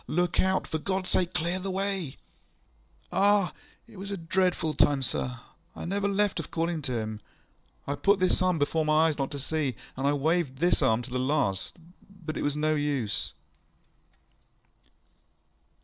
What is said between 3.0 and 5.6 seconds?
ŌĆÖŌĆØ I started. ŌĆ£Ah! it was a dreadful time, sir.